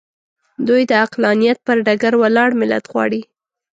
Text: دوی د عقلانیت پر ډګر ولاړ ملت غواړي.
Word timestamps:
دوی 0.67 0.81
د 0.89 0.91
عقلانیت 1.03 1.57
پر 1.67 1.77
ډګر 1.85 2.13
ولاړ 2.21 2.49
ملت 2.61 2.85
غواړي. 2.91 3.21